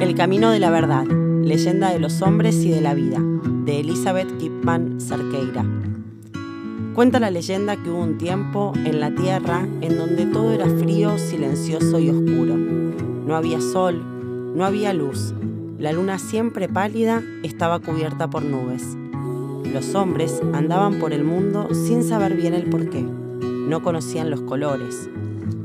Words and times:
El 0.00 0.14
Camino 0.14 0.52
de 0.52 0.60
la 0.60 0.70
Verdad, 0.70 1.06
Leyenda 1.06 1.92
de 1.92 1.98
los 1.98 2.22
Hombres 2.22 2.54
y 2.64 2.70
de 2.70 2.80
la 2.80 2.94
Vida, 2.94 3.18
de 3.64 3.80
Elizabeth 3.80 4.38
Kipman 4.38 5.00
Cerqueira. 5.00 5.66
Cuenta 6.94 7.18
la 7.18 7.32
leyenda 7.32 7.74
que 7.74 7.90
hubo 7.90 7.98
un 7.98 8.16
tiempo 8.16 8.72
en 8.84 9.00
la 9.00 9.12
Tierra 9.12 9.66
en 9.80 9.98
donde 9.98 10.26
todo 10.26 10.52
era 10.52 10.66
frío, 10.66 11.18
silencioso 11.18 11.98
y 11.98 12.10
oscuro. 12.10 12.56
No 12.56 13.34
había 13.34 13.60
sol, 13.60 14.54
no 14.56 14.64
había 14.64 14.94
luz. 14.94 15.34
La 15.80 15.92
luna 15.92 16.20
siempre 16.20 16.68
pálida 16.68 17.20
estaba 17.42 17.80
cubierta 17.80 18.30
por 18.30 18.44
nubes. 18.44 18.96
Los 19.72 19.96
hombres 19.96 20.40
andaban 20.52 21.00
por 21.00 21.12
el 21.12 21.24
mundo 21.24 21.70
sin 21.74 22.04
saber 22.04 22.36
bien 22.36 22.54
el 22.54 22.70
porqué. 22.70 23.02
No 23.02 23.82
conocían 23.82 24.30
los 24.30 24.42
colores. 24.42 25.10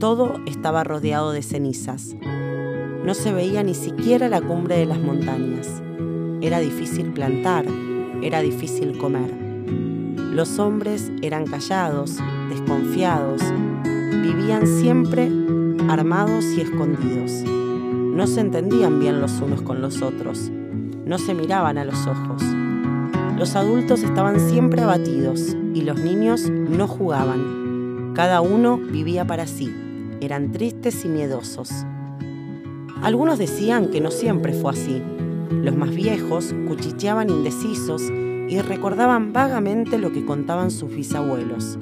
Todo 0.00 0.40
estaba 0.46 0.82
rodeado 0.82 1.30
de 1.30 1.42
cenizas. 1.42 2.16
No 3.06 3.14
se 3.14 3.32
veía 3.32 3.62
ni 3.62 3.74
siquiera 3.74 4.28
la 4.28 4.40
cumbre 4.40 4.78
de 4.78 4.84
las 4.84 4.98
montañas. 4.98 5.80
Era 6.40 6.58
difícil 6.58 7.12
plantar, 7.12 7.64
era 8.20 8.40
difícil 8.40 8.98
comer. 8.98 9.32
Los 10.32 10.58
hombres 10.58 11.12
eran 11.22 11.46
callados, 11.46 12.18
desconfiados, 12.48 13.42
vivían 14.10 14.66
siempre 14.66 15.30
armados 15.88 16.46
y 16.46 16.62
escondidos. 16.62 17.44
No 17.44 18.26
se 18.26 18.40
entendían 18.40 18.98
bien 18.98 19.20
los 19.20 19.40
unos 19.40 19.62
con 19.62 19.80
los 19.80 20.02
otros, 20.02 20.50
no 21.04 21.18
se 21.18 21.32
miraban 21.32 21.78
a 21.78 21.84
los 21.84 22.08
ojos. 22.08 22.42
Los 23.38 23.54
adultos 23.54 24.02
estaban 24.02 24.40
siempre 24.40 24.82
abatidos 24.82 25.56
y 25.74 25.82
los 25.82 26.00
niños 26.00 26.50
no 26.50 26.88
jugaban. 26.88 28.14
Cada 28.16 28.40
uno 28.40 28.78
vivía 28.78 29.24
para 29.24 29.46
sí, 29.46 29.72
eran 30.20 30.50
tristes 30.50 31.04
y 31.04 31.08
miedosos. 31.08 31.86
Algunos 33.06 33.38
decían 33.38 33.92
que 33.92 34.00
no 34.00 34.10
siempre 34.10 34.52
fue 34.52 34.72
así. 34.72 35.00
Los 35.62 35.76
más 35.76 35.94
viejos 35.94 36.52
cuchicheaban 36.66 37.30
indecisos 37.30 38.02
y 38.48 38.60
recordaban 38.60 39.32
vagamente 39.32 39.96
lo 39.96 40.10
que 40.10 40.26
contaban 40.26 40.72
sus 40.72 40.90
bisabuelos. 40.90 41.78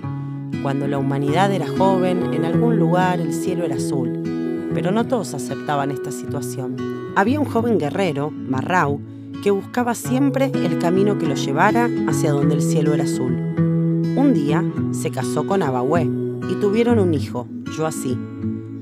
Cuando 0.63 0.87
la 0.87 0.99
humanidad 0.99 1.51
era 1.51 1.67
joven, 1.67 2.35
en 2.35 2.45
algún 2.45 2.79
lugar 2.79 3.21
el 3.23 3.33
cielo 3.33 3.65
era 3.65 3.77
azul, 3.77 4.71
pero 4.75 4.91
no 4.91 5.07
todos 5.07 5.33
aceptaban 5.33 5.91
esta 5.91 6.11
situación. 6.13 6.77
Había 7.17 7.41
un 7.41 7.47
joven 7.47 7.79
guerrero, 7.79 8.31
Marrau, 8.31 9.01
que 9.43 9.51
buscaba 9.51 9.95
siempre 9.95 10.53
el 10.53 10.79
camino 10.79 11.17
que 11.17 11.27
lo 11.27 11.37
llevara 11.37 11.89
hacia 12.07 12.33
donde 12.33 12.57
el 12.57 12.61
cielo 12.61 12.93
era 12.93 13.05
azul. 13.05 13.33
Un 14.15 14.35
día 14.35 14.63
se 14.91 15.11
casó 15.11 15.47
con 15.47 15.63
Abahué 15.63 16.03
y 16.03 16.55
tuvieron 16.61 16.99
un 16.99 17.15
hijo, 17.15 17.49
Joasí. 17.75 18.15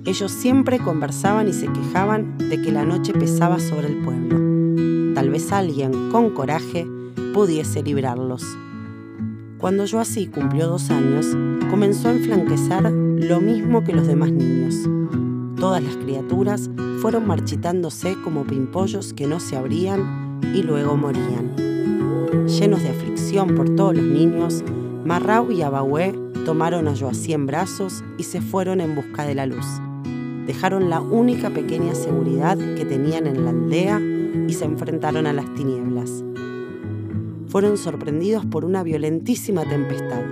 Ellos 0.05 0.33
siempre 0.33 0.81
conversaban 0.81 1.47
y 1.47 1.53
se 1.53 1.69
quejaban 1.69 2.36
de 2.36 2.61
que 2.61 2.72
la 2.72 2.84
noche 2.84 3.12
pesaba 3.12 3.61
sobre 3.61 3.86
el 3.86 3.98
pueblo. 4.03 5.14
Tal 5.14 5.31
vez 5.31 5.53
alguien, 5.53 6.11
con 6.11 6.31
coraje, 6.31 6.89
pudiese 7.33 7.84
librarlos. 7.84 8.44
Cuando 9.59 9.84
yo 9.84 10.00
así 10.00 10.27
cumplió 10.27 10.67
dos 10.67 10.91
años, 10.91 11.36
comenzó 11.70 12.09
a 12.09 12.12
enflanquecer 12.12 12.83
lo 12.91 13.41
mismo 13.41 13.84
que 13.84 13.92
los 13.92 14.09
demás 14.09 14.33
niños. 14.33 14.75
Todas 15.56 15.81
las 15.81 15.97
criaturas 15.97 16.69
fueron 17.00 17.28
marchitándose 17.28 18.16
como 18.25 18.42
pimpollos 18.42 19.12
que 19.12 19.28
no 19.28 19.39
se 19.39 19.56
abrían 19.56 20.41
y 20.53 20.64
luego 20.64 20.97
morían. 20.97 21.55
Llenos 22.48 22.83
de 22.83 22.89
aflicción 22.89 23.55
por 23.55 23.77
todos 23.77 23.94
los 23.94 24.05
niños, 24.05 24.64
Marrau 25.05 25.53
y 25.53 25.62
Abahué 25.62 26.12
tomaron 26.44 26.89
a 26.89 26.97
Joasí 26.97 27.34
en 27.34 27.47
brazos 27.47 28.03
y 28.19 28.25
se 28.25 28.41
fueron 28.41 28.81
en 28.81 28.97
busca 28.97 29.25
de 29.25 29.37
la 29.37 29.47
luz 29.47 29.64
dejaron 30.47 30.91
la 30.91 31.01
única 31.01 31.51
pequeña 31.51 31.95
seguridad 31.95 32.59
que 32.59 32.85
tenían 32.85 33.27
en 33.27 33.45
la 33.45 33.51
aldea 33.51 34.01
y 34.49 34.53
se 34.55 34.65
enfrentaron 34.65 35.27
a 35.27 35.33
las 35.33 35.53
tinieblas. 35.55 36.25
Fueron 37.49 37.77
sorprendidos 37.77 38.47
por 38.47 38.65
una 38.65 38.83
violentísima 38.83 39.65
tempestad. 39.65 40.22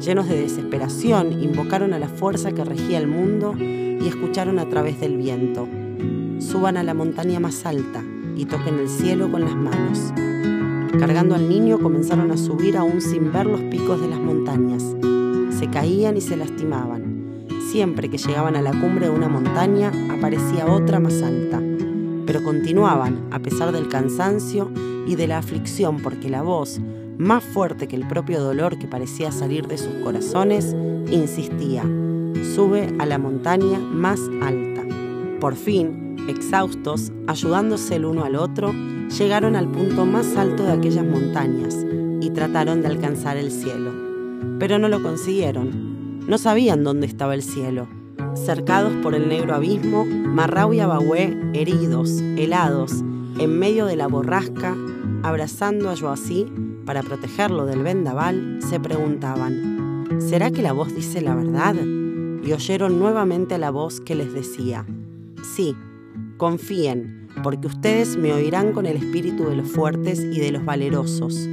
Llenos 0.00 0.28
de 0.28 0.40
desesperación, 0.40 1.32
invocaron 1.42 1.94
a 1.94 1.98
la 1.98 2.08
fuerza 2.08 2.52
que 2.52 2.64
regía 2.64 2.98
el 2.98 3.06
mundo 3.06 3.54
y 3.58 4.06
escucharon 4.06 4.58
a 4.58 4.68
través 4.68 5.00
del 5.00 5.16
viento. 5.16 5.66
Suban 6.38 6.76
a 6.76 6.82
la 6.82 6.94
montaña 6.94 7.40
más 7.40 7.64
alta 7.64 8.04
y 8.36 8.44
toquen 8.44 8.78
el 8.78 8.88
cielo 8.88 9.30
con 9.30 9.42
las 9.42 9.56
manos. 9.56 10.12
Cargando 10.98 11.34
al 11.34 11.48
niño 11.48 11.78
comenzaron 11.78 12.30
a 12.30 12.36
subir 12.36 12.76
aún 12.76 13.00
sin 13.00 13.32
ver 13.32 13.46
los 13.46 13.62
picos 13.62 14.00
de 14.00 14.08
las 14.08 14.20
montañas. 14.20 14.94
Se 15.58 15.68
caían 15.70 16.16
y 16.16 16.20
se 16.20 16.36
lastimaban 16.36 17.03
Siempre 17.74 18.08
que 18.08 18.18
llegaban 18.18 18.54
a 18.54 18.62
la 18.62 18.70
cumbre 18.70 19.06
de 19.06 19.10
una 19.10 19.28
montaña 19.28 19.90
aparecía 20.16 20.66
otra 20.66 21.00
más 21.00 21.20
alta, 21.22 21.60
pero 22.24 22.44
continuaban 22.44 23.26
a 23.32 23.40
pesar 23.40 23.72
del 23.72 23.88
cansancio 23.88 24.70
y 25.08 25.16
de 25.16 25.26
la 25.26 25.38
aflicción 25.38 26.00
porque 26.00 26.30
la 26.30 26.42
voz, 26.42 26.78
más 27.18 27.42
fuerte 27.42 27.88
que 27.88 27.96
el 27.96 28.06
propio 28.06 28.40
dolor 28.40 28.78
que 28.78 28.86
parecía 28.86 29.32
salir 29.32 29.66
de 29.66 29.78
sus 29.78 29.92
corazones, 30.04 30.72
insistía, 31.10 31.82
sube 32.54 32.94
a 33.00 33.06
la 33.06 33.18
montaña 33.18 33.80
más 33.80 34.20
alta. 34.40 34.82
Por 35.40 35.56
fin, 35.56 36.14
exhaustos, 36.28 37.10
ayudándose 37.26 37.96
el 37.96 38.04
uno 38.04 38.22
al 38.22 38.36
otro, 38.36 38.72
llegaron 39.18 39.56
al 39.56 39.66
punto 39.66 40.06
más 40.06 40.36
alto 40.36 40.62
de 40.62 40.70
aquellas 40.70 41.04
montañas 41.04 41.84
y 42.20 42.30
trataron 42.30 42.82
de 42.82 42.86
alcanzar 42.86 43.36
el 43.36 43.50
cielo, 43.50 43.90
pero 44.60 44.78
no 44.78 44.88
lo 44.88 45.02
consiguieron 45.02 45.93
no 46.26 46.38
sabían 46.38 46.84
dónde 46.84 47.06
estaba 47.06 47.34
el 47.34 47.42
cielo. 47.42 47.86
Cercados 48.34 48.92
por 49.02 49.14
el 49.14 49.28
negro 49.28 49.54
abismo, 49.54 50.04
Marrau 50.04 50.72
y 50.72 50.80
Abahué, 50.80 51.36
heridos, 51.52 52.20
helados, 52.36 53.02
en 53.38 53.58
medio 53.58 53.86
de 53.86 53.96
la 53.96 54.06
borrasca, 54.06 54.76
abrazando 55.22 55.90
a 55.90 55.96
Joasí 55.96 56.46
para 56.84 57.02
protegerlo 57.02 57.66
del 57.66 57.82
vendaval, 57.82 58.58
se 58.60 58.80
preguntaban, 58.80 60.06
¿será 60.18 60.50
que 60.50 60.62
la 60.62 60.72
voz 60.72 60.94
dice 60.94 61.20
la 61.20 61.34
verdad? 61.34 61.74
Y 61.74 62.52
oyeron 62.52 62.98
nuevamente 62.98 63.58
la 63.58 63.70
voz 63.70 64.00
que 64.00 64.14
les 64.14 64.32
decía, 64.32 64.86
sí, 65.56 65.74
confíen, 66.36 67.28
porque 67.42 67.66
ustedes 67.66 68.16
me 68.16 68.32
oirán 68.32 68.72
con 68.72 68.86
el 68.86 68.96
espíritu 68.96 69.44
de 69.44 69.56
los 69.56 69.68
fuertes 69.68 70.20
y 70.20 70.38
de 70.38 70.52
los 70.52 70.64
valerosos. 70.64 71.48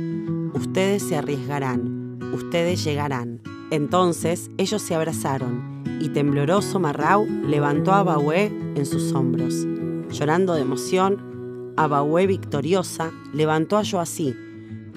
Ustedes 0.54 1.04
se 1.04 1.16
arriesgarán, 1.16 2.20
ustedes 2.34 2.84
llegarán. 2.84 3.42
Entonces 3.72 4.52
ellos 4.58 4.82
se 4.82 4.96
abrazaron 4.96 5.82
y 6.02 6.10
tembloroso 6.10 6.80
Marrau 6.80 7.26
levantó 7.26 7.94
a 7.94 8.04
Bahué 8.04 8.48
en 8.76 8.86
sus 8.86 9.14
hombros. 9.14 9.66
Llorando 10.12 10.54
de 10.54 10.62
emoción, 10.62 11.74
Abahué 11.78 12.28
victoriosa 12.28 13.12
levantó 13.34 13.78
a 13.78 13.84
Joasí 13.86 14.36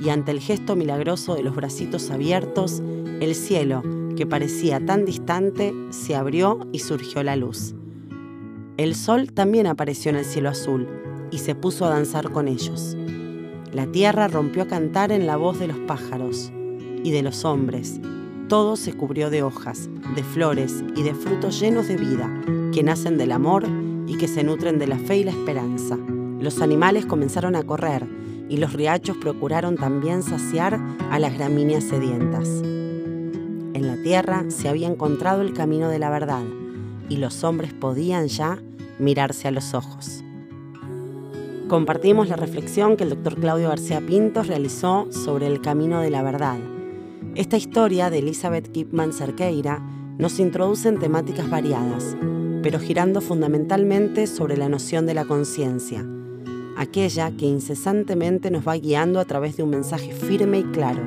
y 0.02 0.08
ante 0.08 0.32
el 0.32 0.40
gesto 0.40 0.74
milagroso 0.74 1.36
de 1.36 1.44
los 1.44 1.54
bracitos 1.54 2.10
abiertos, 2.10 2.82
el 3.20 3.34
cielo, 3.36 3.82
que 4.16 4.26
parecía 4.26 4.84
tan 4.84 5.04
distante, 5.04 5.72
se 5.90 6.16
abrió 6.16 6.66
y 6.72 6.80
surgió 6.80 7.22
la 7.22 7.36
luz. 7.36 7.74
El 8.76 8.96
sol 8.96 9.32
también 9.32 9.68
apareció 9.68 10.10
en 10.10 10.16
el 10.16 10.24
cielo 10.24 10.48
azul 10.48 10.88
y 11.30 11.38
se 11.38 11.54
puso 11.54 11.84
a 11.84 11.90
danzar 11.90 12.32
con 12.32 12.48
ellos. 12.48 12.96
La 13.72 13.86
tierra 13.86 14.26
rompió 14.26 14.64
a 14.64 14.66
cantar 14.66 15.12
en 15.12 15.26
la 15.28 15.36
voz 15.36 15.60
de 15.60 15.68
los 15.68 15.78
pájaros 15.78 16.50
y 17.04 17.12
de 17.12 17.22
los 17.22 17.44
hombres, 17.44 18.00
todo 18.54 18.76
se 18.76 18.92
cubrió 18.92 19.30
de 19.30 19.42
hojas, 19.42 19.90
de 20.14 20.22
flores 20.22 20.84
y 20.94 21.02
de 21.02 21.12
frutos 21.12 21.58
llenos 21.58 21.88
de 21.88 21.96
vida, 21.96 22.32
que 22.72 22.84
nacen 22.84 23.18
del 23.18 23.32
amor 23.32 23.64
y 24.06 24.16
que 24.16 24.28
se 24.28 24.44
nutren 24.44 24.78
de 24.78 24.86
la 24.86 24.96
fe 24.96 25.16
y 25.16 25.24
la 25.24 25.32
esperanza. 25.32 25.98
Los 26.38 26.62
animales 26.62 27.04
comenzaron 27.04 27.56
a 27.56 27.64
correr 27.64 28.06
y 28.48 28.58
los 28.58 28.72
riachos 28.72 29.16
procuraron 29.16 29.74
también 29.76 30.22
saciar 30.22 30.78
a 31.10 31.18
las 31.18 31.36
gramíneas 31.36 31.82
sedientas. 31.82 32.48
En 32.62 33.88
la 33.88 34.00
tierra 34.04 34.44
se 34.50 34.68
había 34.68 34.86
encontrado 34.86 35.42
el 35.42 35.52
camino 35.52 35.88
de 35.88 35.98
la 35.98 36.10
verdad 36.10 36.44
y 37.08 37.16
los 37.16 37.42
hombres 37.42 37.72
podían 37.72 38.28
ya 38.28 38.62
mirarse 39.00 39.48
a 39.48 39.50
los 39.50 39.74
ojos. 39.74 40.22
Compartimos 41.66 42.28
la 42.28 42.36
reflexión 42.36 42.96
que 42.96 43.02
el 43.02 43.10
doctor 43.10 43.34
Claudio 43.34 43.70
García 43.70 44.00
Pintos 44.00 44.46
realizó 44.46 45.08
sobre 45.10 45.48
el 45.48 45.60
camino 45.60 46.00
de 46.00 46.10
la 46.10 46.22
verdad 46.22 46.60
esta 47.34 47.56
historia 47.56 48.10
de 48.10 48.18
Elizabeth 48.18 48.70
Kipman 48.70 49.12
Cerqueira 49.12 49.80
nos 50.18 50.38
introduce 50.38 50.88
en 50.88 51.00
temáticas 51.00 51.50
variadas, 51.50 52.16
pero 52.62 52.78
girando 52.78 53.20
fundamentalmente 53.20 54.28
sobre 54.28 54.56
la 54.56 54.68
noción 54.68 55.04
de 55.06 55.14
la 55.14 55.24
conciencia, 55.24 56.06
aquella 56.76 57.32
que 57.36 57.46
incesantemente 57.46 58.52
nos 58.52 58.66
va 58.66 58.76
guiando 58.76 59.18
a 59.18 59.24
través 59.24 59.56
de 59.56 59.64
un 59.64 59.70
mensaje 59.70 60.12
firme 60.12 60.60
y 60.60 60.64
claro, 60.64 61.02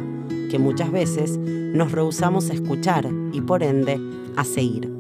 que 0.52 0.60
muchas 0.60 0.92
veces 0.92 1.38
nos 1.38 1.94
rehusamos 1.94 2.50
a 2.50 2.54
escuchar 2.54 3.10
y 3.32 3.40
por 3.40 3.64
ende 3.64 3.98
a 4.36 4.44
seguir. 4.44 4.92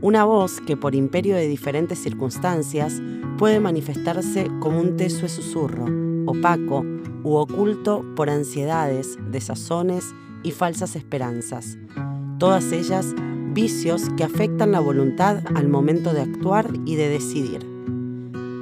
Una 0.00 0.24
voz 0.24 0.62
que 0.62 0.78
por 0.78 0.94
imperio 0.94 1.36
de 1.36 1.48
diferentes 1.48 1.98
circunstancias 1.98 3.02
puede 3.36 3.60
manifestarse 3.60 4.50
como 4.60 4.80
un 4.80 4.96
tesue 4.96 5.28
susurro, 5.28 5.84
opaco 6.24 6.82
u 7.22 7.34
oculto 7.34 8.06
por 8.16 8.30
ansiedades, 8.30 9.18
desazones 9.30 10.14
y 10.42 10.52
falsas 10.52 10.96
esperanzas, 10.96 11.78
todas 12.38 12.72
ellas 12.72 13.14
vicios 13.52 14.08
que 14.16 14.24
afectan 14.24 14.72
la 14.72 14.80
voluntad 14.80 15.42
al 15.54 15.68
momento 15.68 16.12
de 16.12 16.22
actuar 16.22 16.70
y 16.86 16.96
de 16.96 17.08
decidir. 17.08 17.66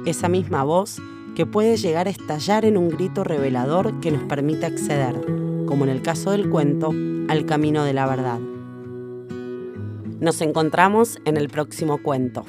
esa 0.05 0.27
misma 0.27 0.63
voz 0.63 0.99
que 1.35 1.45
puede 1.45 1.77
llegar 1.77 2.07
a 2.07 2.09
estallar 2.09 2.65
en 2.65 2.77
un 2.77 2.89
grito 2.89 3.23
revelador 3.23 3.99
que 3.99 4.11
nos 4.11 4.23
permite 4.23 4.65
acceder, 4.65 5.15
como 5.65 5.83
en 5.83 5.89
el 5.89 6.01
caso 6.01 6.31
del 6.31 6.49
cuento, 6.49 6.91
al 7.27 7.45
camino 7.45 7.83
de 7.83 7.93
la 7.93 8.07
verdad. 8.07 8.39
Nos 10.19 10.41
encontramos 10.41 11.19
en 11.25 11.37
el 11.37 11.47
próximo 11.47 12.01
cuento. 12.01 12.45